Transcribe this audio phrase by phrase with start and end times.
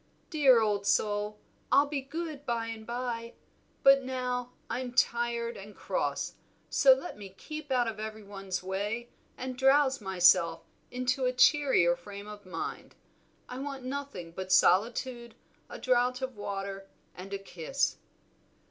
[0.31, 1.37] "Dear old soul,
[1.71, 3.35] I'll be good by and by,
[3.83, 6.33] but now I'm tired and cross,
[6.71, 11.95] so let me keep out of every one's way and drowse myself into a cheerier
[11.95, 12.95] frame of mind.
[13.47, 15.35] I want nothing but solitude,
[15.69, 17.97] a draught of water, and a kiss."